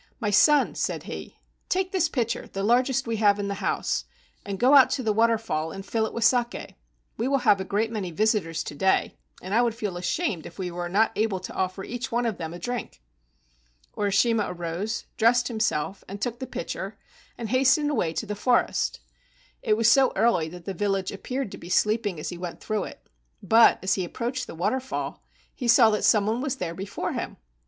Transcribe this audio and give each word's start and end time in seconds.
"My 0.19 0.31
son," 0.31 0.73
said 0.73 1.03
he, 1.03 1.37
"take 1.69 1.91
this 1.91 2.09
pitcher, 2.09 2.49
the 2.51 2.63
largest 2.63 3.05
we 3.05 3.17
have 3.17 3.37
in 3.37 3.49
the 3.49 3.53
house, 3.61 4.05
and 4.43 4.57
go 4.59 4.73
out 4.73 4.89
to 4.89 5.03
the 5.03 5.13
waterfall 5.13 5.71
and 5.71 5.85
fill 5.85 6.07
it 6.07 6.11
with 6.15 6.23
saki. 6.23 6.75
We 7.17 7.27
will 7.27 7.37
have 7.45 7.61
a 7.61 7.63
great 7.63 7.91
many 7.91 8.09
visitors 8.09 8.63
to 8.63 8.73
day, 8.73 9.15
and 9.43 9.53
I 9.53 9.61
would 9.61 9.75
feel 9.75 9.97
ashamed 9.97 10.47
if 10.47 10.57
we 10.57 10.71
were 10.71 10.89
not 10.89 11.11
able 11.15 11.39
to 11.41 11.53
offer 11.53 11.83
each 11.83 12.11
one 12.11 12.25
of 12.25 12.39
them 12.39 12.51
a 12.51 12.57
drink." 12.57 12.99
Urishima 13.95 14.45
arose, 14.49 15.05
dressed 15.17 15.49
himself, 15.49 16.03
and 16.07 16.19
took 16.19 16.39
the 16.39 16.47
153 16.47 16.55
THE 16.57 16.85
ENCHANTED 16.87 16.97
WATERFALL 16.97 16.97
pitcher, 16.97 17.37
and 17.37 17.49
hastened 17.49 17.91
away 17.91 18.11
to 18.11 18.25
the 18.25 18.35
forest. 18.35 19.01
It 19.61 19.77
was 19.77 19.91
so 19.91 20.13
early 20.15 20.49
that 20.49 20.65
the 20.65 20.73
village 20.73 21.11
appeared 21.11 21.51
to 21.51 21.59
be 21.59 21.69
sleeping 21.69 22.19
as 22.19 22.29
he 22.29 22.39
went 22.39 22.59
through 22.59 22.85
it, 22.85 23.07
but 23.43 23.77
as 23.83 23.93
he 23.93 24.07
ap¬ 24.07 24.13
proached 24.13 24.47
the 24.47 24.55
waterfall 24.55 25.21
he 25.53 25.67
saw 25.67 25.91
that 25.91 26.03
some 26.03 26.25
one 26.25 26.41
was 26.41 26.55
there 26.55 26.73
before 26.73 27.13
him. 27.13 27.37